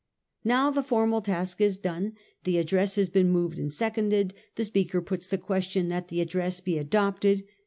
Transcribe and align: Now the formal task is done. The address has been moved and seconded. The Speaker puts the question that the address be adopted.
Now 0.43 0.71
the 0.71 0.81
formal 0.81 1.21
task 1.21 1.61
is 1.61 1.77
done. 1.77 2.13
The 2.43 2.57
address 2.57 2.95
has 2.95 3.07
been 3.07 3.29
moved 3.29 3.59
and 3.59 3.71
seconded. 3.71 4.33
The 4.55 4.65
Speaker 4.65 4.99
puts 4.99 5.27
the 5.27 5.37
question 5.37 5.89
that 5.89 6.07
the 6.07 6.21
address 6.21 6.59
be 6.59 6.79
adopted. 6.79 7.43